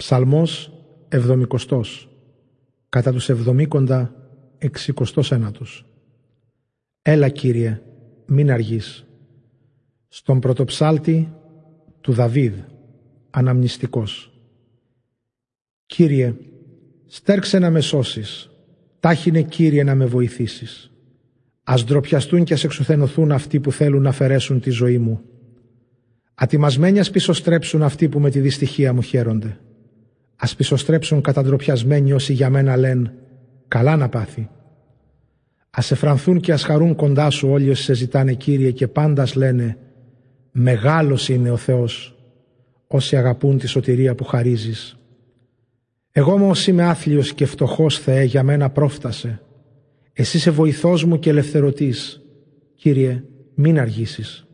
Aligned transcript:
Ψαλμός 0.00 0.72
εβδομικοστός, 1.08 2.08
κατά 2.88 3.12
τους 3.12 3.28
εβδομήκοντα 3.28 4.14
εξικοστός 4.58 5.32
ένατος. 5.32 5.86
Έλα 7.02 7.28
Κύριε, 7.28 7.82
μην 8.26 8.50
αργείς. 8.50 9.06
Στον 10.08 10.40
πρωτοψάλτη 10.40 11.32
του 12.00 12.12
Δαβίδ, 12.12 12.54
αναμνηστικός. 13.30 14.40
Κύριε, 15.86 16.34
στέρξε 17.06 17.58
να 17.58 17.70
με 17.70 17.80
σώσεις, 17.80 18.50
τάχινε 19.00 19.42
Κύριε 19.42 19.82
να 19.82 19.94
με 19.94 20.04
βοηθήσεις. 20.06 20.92
Ας 21.62 21.84
ντροπιαστούν 21.84 22.44
και 22.44 22.54
ας 22.54 22.64
εξουθενωθούν 22.64 23.32
αυτοί 23.32 23.60
που 23.60 23.72
θέλουν 23.72 24.02
να 24.02 24.08
αφαιρέσουν 24.08 24.60
τη 24.60 24.70
ζωή 24.70 24.98
μου. 24.98 25.20
Ατιμασμένοι 26.34 26.98
ας 26.98 27.10
πισωστρέψουν 27.10 27.82
αυτοί 27.82 28.08
που 28.08 28.20
με 28.20 28.30
τη 28.30 28.40
δυστυχία 28.40 28.92
μου 28.92 29.02
χαίρονται. 29.02 29.59
Ας 30.42 30.56
πισωστρέψουν 30.56 31.20
καταντροπιασμένοι 31.20 32.12
όσοι 32.12 32.32
για 32.32 32.50
μένα 32.50 32.76
λένε 32.76 33.14
«Καλά 33.68 33.96
να 33.96 34.08
πάθει». 34.08 34.48
Ας 35.70 35.90
εφρανθούν 35.90 36.40
και 36.40 36.52
ας 36.52 36.62
χαρούν 36.62 36.94
κοντά 36.94 37.30
σου 37.30 37.48
όλοι 37.48 37.70
όσοι 37.70 37.82
σε 37.82 37.94
ζητάνε 37.94 38.32
Κύριε 38.32 38.70
και 38.70 38.88
πάντας 38.88 39.34
λένε 39.34 39.78
«Μεγάλος 40.50 41.28
είναι 41.28 41.50
ο 41.50 41.56
Θεός» 41.56 42.14
όσοι 42.86 43.16
αγαπούν 43.16 43.58
τη 43.58 43.66
σωτηρία 43.66 44.14
που 44.14 44.24
χαρίζεις. 44.24 44.96
Εγώ 46.12 46.32
όμως 46.32 46.66
είμαι 46.66 46.82
άθλιος 46.84 47.34
και 47.34 47.46
φτωχός 47.46 47.98
Θεέ 47.98 48.22
για 48.22 48.42
μένα 48.42 48.70
πρόφτασε. 48.70 49.42
Εσύ 50.12 50.36
είσαι 50.36 50.50
βοηθός 50.50 51.04
μου 51.04 51.18
και 51.18 51.30
ελευθερωτής. 51.30 52.20
Κύριε, 52.74 53.22
μην 53.54 53.78
αργήσεις. 53.78 54.46